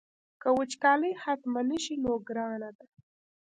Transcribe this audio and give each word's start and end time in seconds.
که 0.41 0.49
وچکالي 0.57 1.11
ختمه 1.21 1.61
نه 1.69 1.77
شي 1.83 1.95
نو 2.03 2.13
ګرانه 2.27 2.69
ده. 2.77 2.85